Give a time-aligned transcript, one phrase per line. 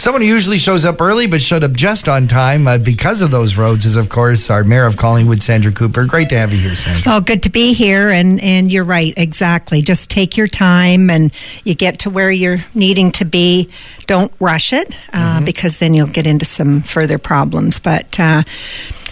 [0.00, 3.30] Someone who usually shows up early but showed up just on time uh, because of
[3.30, 6.06] those roads is, of course, our Mayor of Collingwood, Sandra Cooper.
[6.06, 7.16] Great to have you here, Sandra.
[7.16, 8.08] Oh, good to be here.
[8.08, 9.82] And, and you're right, exactly.
[9.82, 11.30] Just take your time and
[11.64, 13.68] you get to where you're needing to be.
[14.06, 15.44] Don't rush it uh, mm-hmm.
[15.44, 17.78] because then you'll get into some further problems.
[17.78, 18.44] But uh,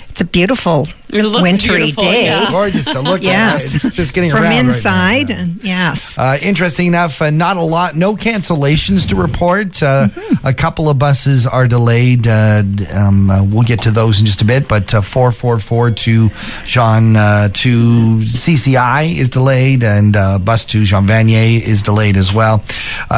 [0.08, 2.24] it's a beautiful wintry beautiful, day.
[2.26, 2.50] Yeah.
[2.50, 3.66] Gorgeous to look yes.
[3.66, 3.74] at.
[3.74, 5.30] It's just getting from inside.
[5.30, 6.18] Right and yes.
[6.18, 9.82] Uh, interesting enough, uh, not a lot, no cancellations to report.
[9.82, 10.46] Uh, mm-hmm.
[10.46, 12.26] A couple of buses are delayed.
[12.26, 12.62] Uh,
[12.94, 14.68] um, uh, we'll get to those in just a bit.
[14.68, 16.30] But uh, four four four to
[16.64, 20.12] Jean to CCI is delayed, and
[20.44, 22.62] bus to Jean Vanier is delayed as well.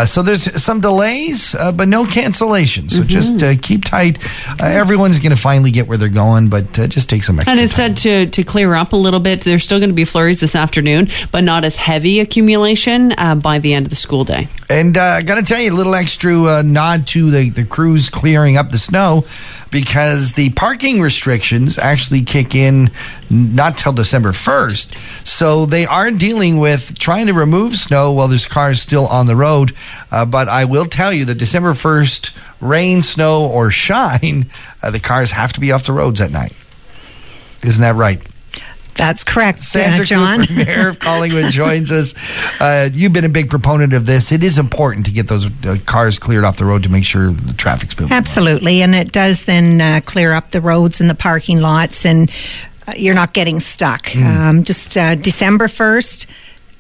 [0.05, 2.93] so there's some delays, but no cancellations.
[2.93, 3.09] So mm-hmm.
[3.09, 4.19] just keep tight.
[4.61, 7.53] everyone's going to finally get where they're going, but just take some extra.
[7.53, 9.41] And it's said to, to clear up a little bit.
[9.41, 13.59] There's still going to be flurries this afternoon, but not as heavy accumulation uh, by
[13.59, 14.49] the end of the school day.
[14.69, 17.65] And uh, I got to tell you, a little extra uh, nod to the, the
[17.65, 19.25] crews clearing up the snow
[19.71, 22.91] because the parking restrictions actually kick in
[23.31, 25.27] not till December 1st.
[25.27, 29.37] So they are dealing with trying to remove snow while there's cars still on the
[29.37, 29.73] road.
[30.11, 34.51] Uh, but I will tell you that December 1st, rain, snow, or shine,
[34.83, 36.53] uh, the cars have to be off the roads at night.
[37.63, 38.23] Isn't that right?
[38.95, 40.41] That's correct, Sandra John.
[40.41, 42.15] Cooper, Mayor of Collingwood, joins us.
[42.61, 44.33] Uh, you've been a big proponent of this.
[44.33, 47.31] It is important to get those uh, cars cleared off the road to make sure
[47.31, 48.15] the traffic's moving.
[48.15, 52.31] Absolutely, and it does then uh, clear up the roads and the parking lots, and
[52.87, 54.03] uh, you're not getting stuck.
[54.09, 54.25] Mm.
[54.25, 56.27] Um, just uh, December first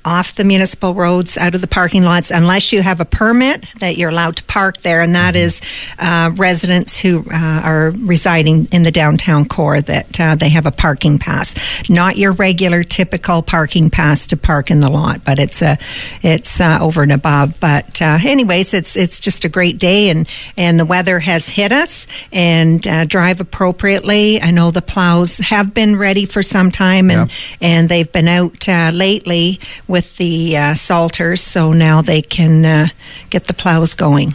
[0.04, 3.96] off the municipal roads, out of the parking lots, unless you have a permit that
[3.96, 6.04] you're allowed to park there, and that mm-hmm.
[6.04, 10.70] uh, residents who uh, are residing in the downtown core that uh, they have a
[10.70, 11.54] parking pass,
[11.90, 15.76] not your regular typical parking pass to park in the lot, but it's a
[16.22, 17.60] it's uh, over and above.
[17.60, 21.72] But uh, anyways, it's it's just a great day, and and the weather has hit
[21.72, 24.40] us, and uh, drive appropriately.
[24.40, 28.66] I know the plows have been ready for some time, and and they've been out
[28.66, 29.60] lately
[29.90, 32.88] with the uh, salters, so now they can uh,
[33.28, 34.34] get the plows going.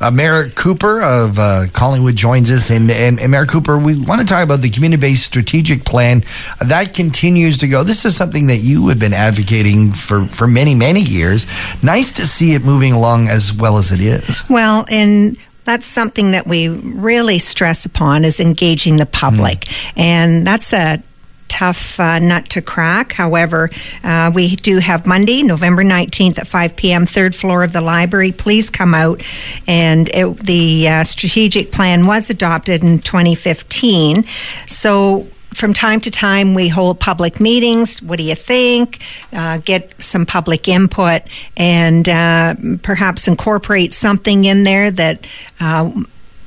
[0.00, 2.70] Uh, Mayor Cooper of uh, Collingwood joins us.
[2.70, 6.22] And, and, and, Mayor Cooper, we want to talk about the community based strategic plan.
[6.60, 7.84] that continues to go.
[7.84, 11.46] This is something that you have been advocating for, for many, many years.
[11.82, 14.44] Nice to see it moving along as well as it is.
[14.48, 19.60] Well, and that's something that we really stress upon is engaging the public.
[19.60, 19.98] Mm.
[19.98, 21.02] And that's a
[21.48, 23.12] tough uh, nut to crack.
[23.12, 23.70] However,
[24.02, 28.32] uh, we do have Monday, November 19th at 5 p.m., third floor of the library.
[28.32, 29.22] Please come out.
[29.66, 34.24] And it, the uh, strategic plan was adopted in 2015.
[34.66, 35.26] So
[35.56, 38.02] from time to time, we hold public meetings.
[38.02, 39.00] What do you think?
[39.32, 41.22] Uh, get some public input
[41.56, 45.26] and uh, perhaps incorporate something in there that
[45.58, 45.90] uh,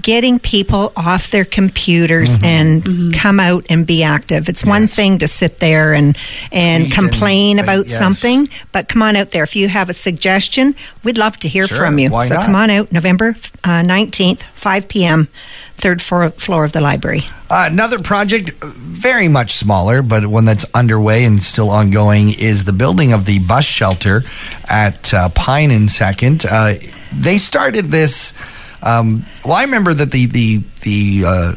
[0.00, 2.44] getting people off their computers mm-hmm.
[2.44, 3.10] and mm-hmm.
[3.12, 4.48] come out and be active.
[4.48, 4.68] It's yes.
[4.68, 6.16] one thing to sit there and
[6.50, 7.98] and Tweet complain and, about yes.
[7.98, 9.42] something, but come on out there.
[9.42, 10.74] If you have a suggestion,
[11.04, 11.76] we'd love to hear sure.
[11.76, 12.08] from you.
[12.08, 12.46] So not?
[12.46, 15.28] come on out, November uh, nineteenth, five p.m.,
[15.76, 17.22] third floor, floor of the library.
[17.50, 22.72] Uh, another project, very much smaller, but one that's underway and still ongoing, is the
[22.72, 24.22] building of the bus shelter
[24.70, 26.46] at uh, Pine and Second.
[26.48, 26.74] Uh,
[27.12, 28.32] they started this
[28.82, 31.52] um, well, I remember that the the the uh,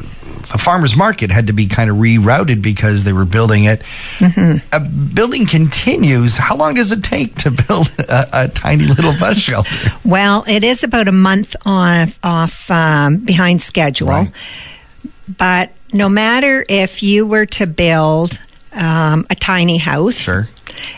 [0.54, 3.82] a farmer's market had to be kind of rerouted because they were building it.
[4.72, 6.36] A building continues.
[6.36, 9.70] How long does it take to build a, a tiny little bus shelter?
[10.04, 14.08] Well, it is about a month off, off um, behind schedule.
[14.08, 14.32] Right.
[15.38, 18.38] But no matter if you were to build
[18.72, 20.48] um, a tiny house Sure.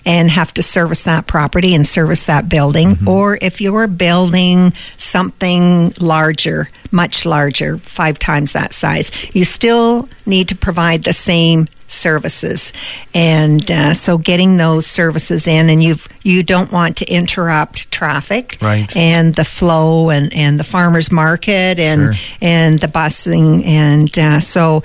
[0.05, 3.09] and have to service that property and service that building, Mm-hmm.
[3.09, 4.73] or if you're building
[5.09, 11.67] something larger, much larger, five times that size, you still need to provide the same
[11.87, 12.73] services.
[13.15, 18.59] And uh, so getting those services in, and you've, you don't want to interrupt traffic
[18.61, 18.95] Right.
[18.95, 22.37] and the flow and, and the farmers market and Sure.
[22.43, 24.83] and the busing and uh, so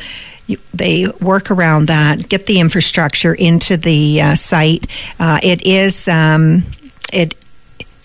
[0.47, 4.87] you, they work around that get the infrastructure into the uh, site
[5.19, 6.63] uh, it is um,
[7.11, 7.35] it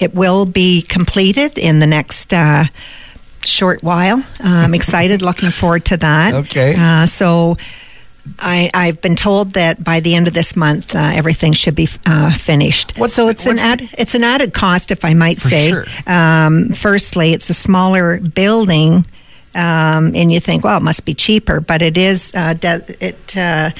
[0.00, 2.64] it will be completed in the next uh,
[3.42, 6.74] short while i'm excited looking forward to that Okay.
[6.76, 7.56] uh, so
[8.40, 11.88] I, I've been told that by the end of this month, uh, everything should be
[12.04, 12.92] uh, finished.
[12.98, 15.70] What's so the- it's an what's add, it's an added cost, if I might say.
[15.70, 15.86] sure.
[16.06, 19.06] Um, firstly, it's a smaller building,
[19.54, 22.34] um, and you think, well, it must be cheaper, but it is.
[22.34, 23.70] Uh, de- it uh,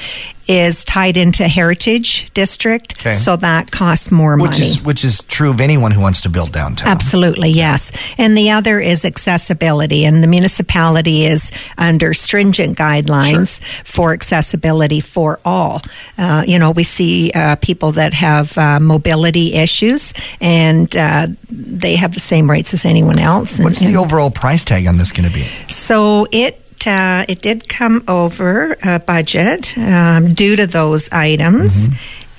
[0.49, 3.13] is tied into heritage district, Okay.
[3.13, 4.63] so that costs more Which money.
[4.63, 6.87] is which is true of anyone who wants to build downtown.
[6.89, 7.91] Absolutely, yes.
[8.17, 15.39] And the other is accessibility, and the municipality is under stringent guidelines for accessibility for
[15.45, 15.83] all.
[16.17, 21.95] Uh, you know, we see uh, people that have uh, mobility issues, and uh, they
[21.95, 23.57] have the same rights as anyone else.
[23.59, 25.47] And- What's the and- overall price tag on this going to be?
[25.67, 31.87] so it uh, it did come over uh, budget um, due to those items,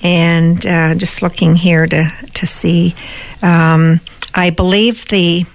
[0.03, 2.93] and uh, just looking here to to see,
[3.41, 4.01] um,
[4.35, 5.45] I believe the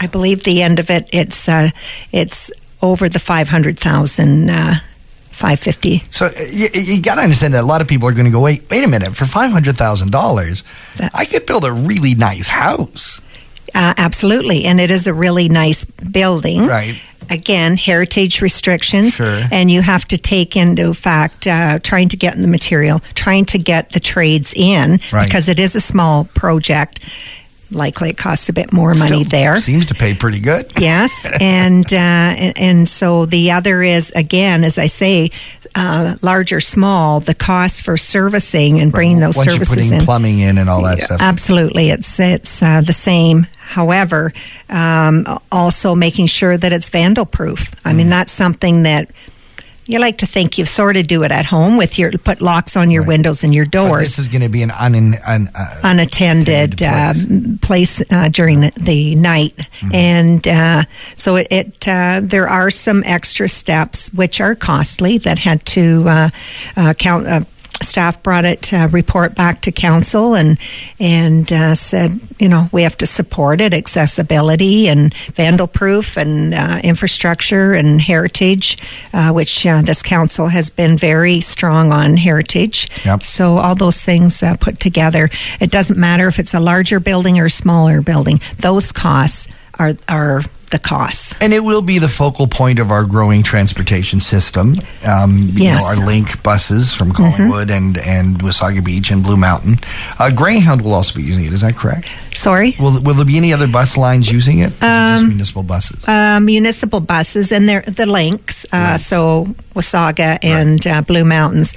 [0.00, 1.70] I believe the end of it it's uh,
[2.12, 2.50] it's
[2.82, 4.50] over the five hundred thousand.
[4.50, 4.74] Uh,
[5.34, 8.30] 550 So you, you got to understand that a lot of people are going to
[8.30, 10.62] go, wait, wait a minute, for five hundred thousand dollars,
[11.12, 13.20] I could build a really nice house.
[13.74, 16.66] Uh, absolutely, and it is a really nice building.
[16.66, 17.02] Right.
[17.30, 19.42] Again, heritage restrictions, Sure.
[19.50, 23.58] and you have to take into fact uh, trying to get the material, trying to
[23.58, 25.26] get the trades in, Right.
[25.26, 27.00] because it is a small project.
[27.70, 29.56] Likely, it costs a bit more money Still there.
[29.56, 30.70] seems to pay pretty good.
[30.78, 35.30] Yes, and, uh, and and so the other is again, as I say,
[35.74, 39.98] uh, large or small, the cost for servicing and bringing those Once services you're putting
[40.00, 40.04] in.
[40.04, 41.20] plumbing in and all that stuff.
[41.20, 43.46] Absolutely, it's it's uh, the same.
[43.64, 44.32] However,
[44.68, 47.70] um, also making sure that it's vandal proof.
[47.84, 47.96] I Mm.
[47.96, 49.08] mean, that's something that
[49.86, 52.74] you like to think you sort of do it at home with your put locks
[52.74, 53.08] on your Right.
[53.08, 54.00] windows and your But doors.
[54.16, 58.60] this is going to be an, un, an uh, unattended Unattended uh, place uh, during
[58.60, 59.94] the, the night, Mm-hmm.
[59.94, 60.82] and uh,
[61.16, 66.08] so it, it uh, there are some extra steps which are costly that had to
[66.08, 66.30] uh,
[66.76, 67.26] uh, count.
[67.82, 70.58] Staff brought it uh, report back to council and
[70.98, 76.54] and uh, said, you know, we have to support it, accessibility and vandal proof and
[76.54, 78.78] uh, infrastructure and heritage,
[79.12, 82.88] uh, which uh, this council has been very strong on heritage.
[83.04, 83.22] Yep.
[83.22, 85.30] So all those things uh, put together,
[85.60, 88.40] it doesn't matter if it's a larger building or a smaller building.
[88.58, 89.48] Those costs
[89.78, 91.34] are are the costs.
[91.40, 94.74] and it will be the focal point of our growing transportation system.
[95.06, 95.80] Um, you Yes.
[95.80, 99.76] know, our link buses from Collingwood and, and Wasaga Beach and Blue Mountain.
[100.18, 101.52] Uh, Greyhound will also be using it.
[101.52, 102.08] Is that correct?
[102.32, 102.74] Sorry.
[102.80, 104.72] Will, will there be any other bus lines using it?
[104.72, 106.08] It just municipal buses?
[106.08, 109.06] Uh, municipal buses and they're the links, uh, Links.
[109.06, 109.46] so
[109.76, 111.74] Wasaga and uh, Blue Mountains.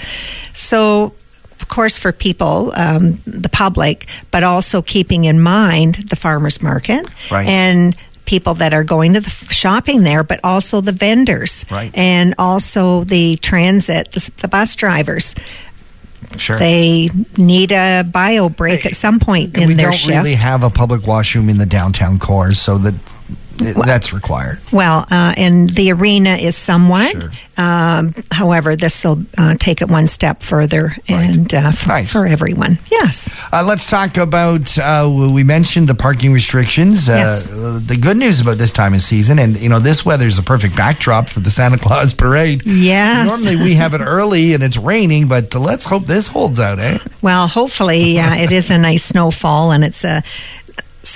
[0.54, 1.14] So,
[1.62, 7.06] of course, for people, um, the public, but also keeping in mind the farmers market
[7.32, 7.48] Right.
[7.48, 7.96] and
[8.26, 11.92] people that are going to the shopping there, but also the vendors Right.
[11.98, 15.34] and also the transit, the, the bus drivers.
[16.38, 16.60] sure.
[16.60, 20.70] They need a bio break at some point And in we don't really have a
[20.70, 22.96] public washroom in the downtown core, so that
[23.58, 24.60] that's required.
[24.72, 27.12] Well, uh, and the arena is somewhat.
[27.12, 27.32] Sure.
[27.58, 31.36] Um, however, this will uh, take it one step further Right.
[31.36, 32.12] and uh, for, Nice.
[32.12, 32.78] for everyone.
[32.92, 33.30] Yes.
[33.52, 34.78] Uh, let's talk about.
[34.78, 37.10] Uh, we mentioned the parking restrictions.
[37.10, 37.48] Uh, Yes.
[37.50, 40.44] The good news about this time of season, and you know, this weather is a
[40.44, 42.64] perfect backdrop for the Santa Claus parade.
[42.66, 43.28] Yes.
[43.28, 47.00] Normally we have it early and it's raining, but let's hope this holds out, eh?
[47.24, 50.22] Well, hopefully uh, it is a nice snowfall and it's a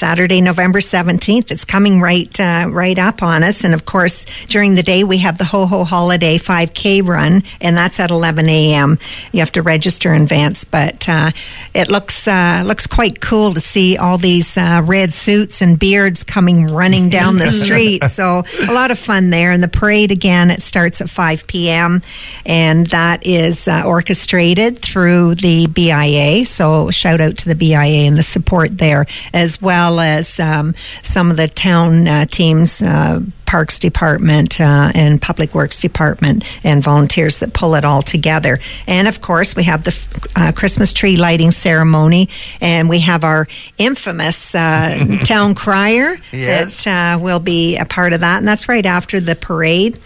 [0.01, 1.51] Saturday, November 17th.
[1.51, 3.63] It's coming right uh, right up on us.
[3.63, 7.77] And of course, during the day, we have the Ho Ho Holiday 5K run, and
[7.77, 8.98] that's at 11 a.m.
[9.31, 11.29] You have to register in advance, but uh,
[11.75, 16.24] it looks uh, looks quite cool to see all these uh, red suits and beards
[16.24, 18.03] coming running down the street.
[18.05, 19.51] So a lot of fun there.
[19.51, 22.01] And the parade again, it starts at 5 p.m.
[22.43, 26.48] and that is uh, orchestrated through the BIA.
[26.48, 31.29] So shout out to the BIA and the support there, as well as um, some
[31.31, 32.81] of the town uh, teams.
[32.81, 38.60] Uh, Parks Department uh, and Public Works Department and volunteers that pull it all together.
[38.88, 39.93] And of course, we have the
[40.38, 42.29] uh, Christmas tree lighting ceremony,
[42.62, 46.86] and we have our infamous uh, town crier Yes.
[46.86, 48.38] that uh, will be a part of that.
[48.38, 50.00] And that's right after the parade.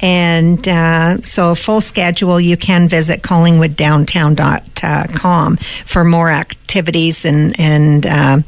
[0.00, 8.38] And uh, so, full schedule, you can visit collingwooddowntown.com for more activities and, and uh,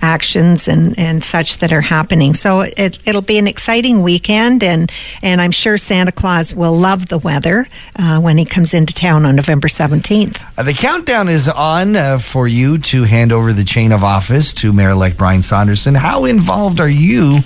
[0.00, 2.34] actions and, and such that are happening.
[2.34, 4.90] So, it, it'll be an exciting weekend, and,
[5.22, 9.24] and I'm sure Santa Claus will love the weather uh, when he comes into town
[9.24, 10.40] on November 17th.
[10.56, 14.52] Uh, the countdown is on uh, for you to hand over the chain of office
[14.54, 15.94] to Mayor elect Brian Saunderson.
[15.94, 17.40] How involved are you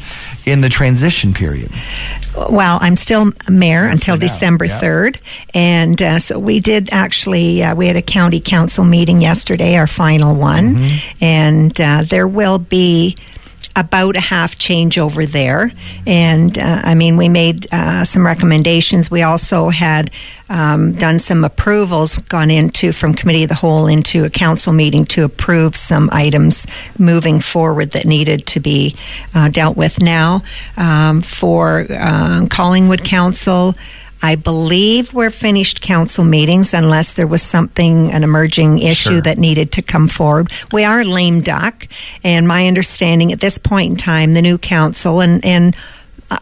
[0.44, 1.70] in the transition period?
[2.36, 4.80] Well, I'm still mayor until December yeah.
[4.80, 5.20] 3rd.
[5.54, 9.86] And uh, so we did actually, uh, we had a county council meeting yesterday, our
[9.86, 10.74] final one.
[10.74, 11.24] Mm-hmm.
[11.24, 13.14] And uh, there will be
[13.76, 15.70] about a half change over there.
[16.06, 19.10] And uh, I mean, we made uh, some recommendations.
[19.10, 20.10] We also had
[20.48, 25.04] um, done some approvals, gone into from committee of the whole into a council meeting
[25.06, 26.66] to approve some items
[26.98, 28.96] moving forward that needed to be
[29.34, 30.42] uh, dealt with now.
[30.78, 33.74] Um, for uh, Collingwood Council,
[34.22, 39.20] I believe we're finished council meetings unless there was something, an emerging issue Sure.
[39.20, 40.50] that needed to come forward.
[40.72, 41.86] We are lame duck,
[42.24, 45.76] and my understanding at this point in time, the new council, and, and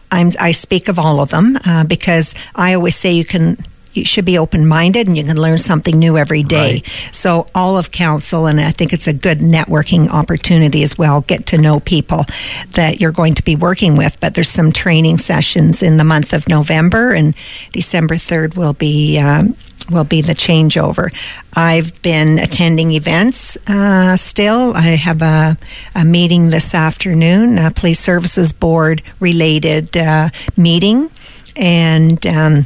[0.09, 3.57] I'm, I speak of all of them uh, because I always say you can.
[3.95, 6.73] You should be open minded and you can learn something new every day.
[6.73, 7.09] Right.
[7.11, 11.21] So, all of council, and I think it's a good networking opportunity as well.
[11.21, 12.25] Get to know people
[12.71, 14.19] that you're going to be working with.
[14.19, 17.35] But there's some training sessions in the month of November, and
[17.71, 19.17] December 3rd will be.
[19.19, 19.55] Um,
[19.89, 21.13] will be the changeover.
[21.53, 24.73] I've been attending events uh, still.
[24.75, 25.57] I have a,
[25.93, 31.11] a meeting this afternoon, a police services board related uh, meeting,
[31.55, 32.65] and um,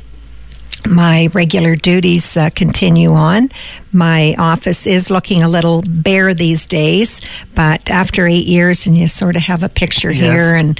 [0.85, 3.49] my regular duties uh, continue on.
[3.91, 7.21] My office is looking a little bare these days,
[7.55, 10.21] but after eight years, and you sort of have a picture Yes.
[10.21, 10.79] here, and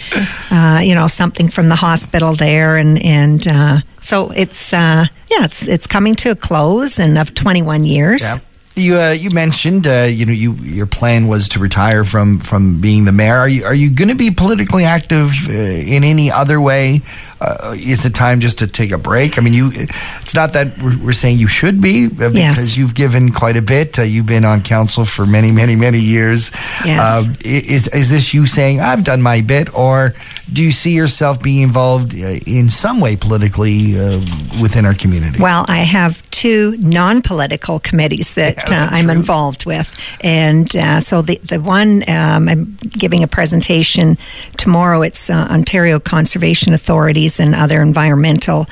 [0.51, 5.45] uh, you know something from the hospital there, and and uh, so it's uh, yeah,
[5.45, 8.21] it's it's coming to a close, and of twenty one years.
[8.21, 8.37] Yeah.
[8.79, 12.79] You uh, you mentioned uh, you know you your plan was to retire from from
[12.79, 13.35] being the mayor.
[13.37, 17.01] Are you are you going to be politically active uh, in any other way?
[17.41, 19.37] Uh, is it time just to take a break?
[19.37, 22.77] I mean, you it's not that we're, we're saying you should be uh, because Yes.
[22.77, 23.99] you've given quite a bit.
[23.99, 26.51] Uh, you've been on council for many many many years.
[26.85, 26.99] Yes.
[26.99, 30.13] Uh, is is this you saying I've done my bit, or
[30.51, 34.19] do you see yourself being involved uh, in some way politically uh,
[34.61, 35.37] within our community?
[35.41, 41.37] Well, I have two non-political committees that Uh, I'm involved with, and uh, so the
[41.37, 44.17] the one um, I'm giving a presentation
[44.57, 45.01] tomorrow.
[45.01, 48.67] It's uh, Ontario Conservation Authorities and other environmental.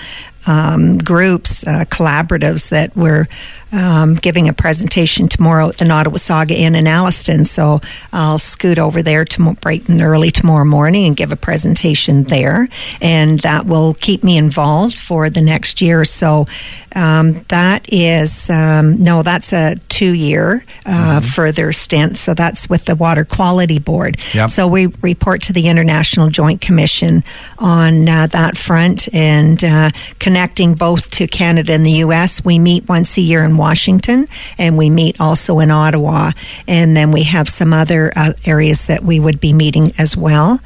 [0.50, 3.26] Um, groups, uh, collaboratives that we're
[3.72, 7.46] um, giving a presentation tomorrow at the Nottawasaga Inn in Alliston.
[7.46, 7.82] So
[8.14, 12.70] I'll scoot over there to bright and early tomorrow morning and give a presentation there,
[13.02, 16.48] and that will keep me involved for the next year so.
[16.96, 22.18] Um, that is um, no, that's a two-year uh, further stint.
[22.18, 24.18] So that's with the Water Quality Board.
[24.34, 24.50] Yep.
[24.50, 27.24] So we report to the International Joint Commission
[27.60, 32.44] on uh, that front and uh, connecting both to Canada and the U.S.
[32.44, 36.32] We meet once a year in Washington, and we meet also in Ottawa,
[36.68, 40.60] and then we have some other uh, areas that we would be meeting as well.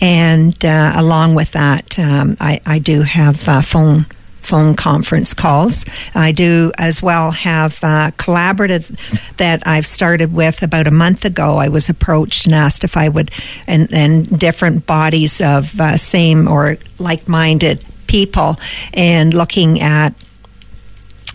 [0.00, 4.06] And uh, along with that, um, I, I do have uh, phone
[4.44, 5.86] phone conference calls.
[6.14, 8.94] I do as well have uh, collaborative
[9.38, 11.56] that I've started with about a month ago.
[11.56, 13.30] I was approached and asked if I would,
[13.66, 18.56] and, and different bodies of uh, same or like minded people,
[18.92, 20.12] and looking at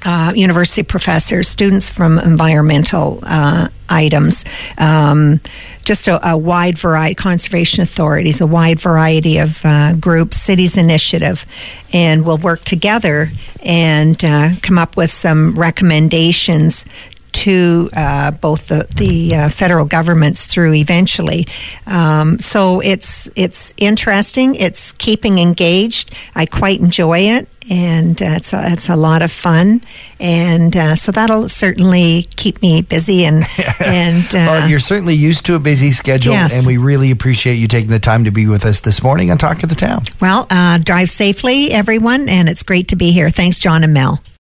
[0.06, 4.46] uh, university professors, students from environmental uh, items,
[4.78, 5.40] um,
[5.84, 11.46] just a, a wide variety, conservation authorities, a wide variety of uh, groups, cities initiative,
[11.94, 13.30] and we'll work together
[13.64, 16.86] and uh, come up with some recommendations
[17.46, 21.48] to uh, both the the uh, federal governments through eventually.
[21.86, 24.56] Um, so it's it's interesting.
[24.56, 26.14] It's keeping engaged.
[26.36, 29.82] I quite enjoy it and uh, it's a, it's a lot of fun,
[30.20, 33.44] and uh, so that'll certainly keep me busy and
[33.80, 34.26] and.
[34.26, 36.58] Uh, well, you're certainly used to a busy schedule, Yes.
[36.58, 39.38] and we really appreciate you taking the time to be with us this morning on
[39.38, 40.02] Talk of the Town.
[40.20, 43.30] well, uh, drive safely, everyone, and it's great to be here.
[43.30, 44.20] Thanks, John and Mel.